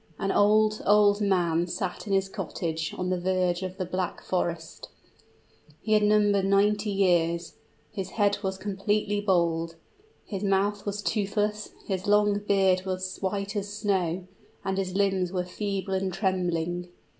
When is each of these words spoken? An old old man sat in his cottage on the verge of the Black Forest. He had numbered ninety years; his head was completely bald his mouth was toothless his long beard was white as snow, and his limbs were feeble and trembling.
An 0.17 0.31
old 0.31 0.81
old 0.83 1.21
man 1.21 1.67
sat 1.67 2.07
in 2.07 2.13
his 2.13 2.27
cottage 2.27 2.91
on 2.97 3.11
the 3.11 3.19
verge 3.19 3.61
of 3.61 3.77
the 3.77 3.85
Black 3.85 4.23
Forest. 4.23 4.89
He 5.79 5.93
had 5.93 6.01
numbered 6.01 6.45
ninety 6.45 6.89
years; 6.89 7.53
his 7.91 8.09
head 8.17 8.39
was 8.41 8.57
completely 8.57 9.21
bald 9.21 9.75
his 10.25 10.43
mouth 10.43 10.87
was 10.87 11.03
toothless 11.03 11.69
his 11.85 12.07
long 12.07 12.39
beard 12.39 12.81
was 12.83 13.19
white 13.19 13.55
as 13.55 13.71
snow, 13.71 14.27
and 14.65 14.79
his 14.79 14.95
limbs 14.95 15.31
were 15.31 15.45
feeble 15.45 15.93
and 15.93 16.11
trembling. 16.11 16.87